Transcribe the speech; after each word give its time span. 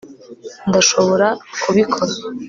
ndashobora 0.69 1.27
kubikora 1.61 1.97